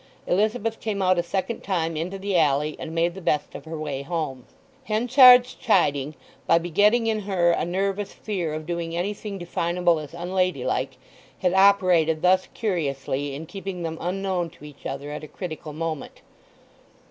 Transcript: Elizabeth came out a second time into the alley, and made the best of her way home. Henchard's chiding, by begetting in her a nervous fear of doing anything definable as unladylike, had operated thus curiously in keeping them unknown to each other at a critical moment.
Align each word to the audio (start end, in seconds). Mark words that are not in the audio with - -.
Elizabeth 0.25 0.79
came 0.79 0.99
out 0.99 1.19
a 1.19 1.21
second 1.21 1.61
time 1.61 1.95
into 1.95 2.17
the 2.17 2.35
alley, 2.35 2.75
and 2.79 2.95
made 2.95 3.13
the 3.13 3.21
best 3.21 3.53
of 3.53 3.65
her 3.65 3.77
way 3.77 4.01
home. 4.01 4.47
Henchard's 4.85 5.53
chiding, 5.53 6.15
by 6.47 6.57
begetting 6.57 7.05
in 7.05 7.19
her 7.19 7.51
a 7.51 7.65
nervous 7.65 8.11
fear 8.11 8.51
of 8.55 8.65
doing 8.65 8.95
anything 8.97 9.37
definable 9.37 9.99
as 9.99 10.15
unladylike, 10.15 10.97
had 11.37 11.53
operated 11.53 12.23
thus 12.23 12.47
curiously 12.55 13.35
in 13.35 13.45
keeping 13.45 13.83
them 13.83 13.99
unknown 14.01 14.49
to 14.49 14.65
each 14.65 14.87
other 14.87 15.11
at 15.11 15.23
a 15.23 15.27
critical 15.27 15.71
moment. 15.71 16.21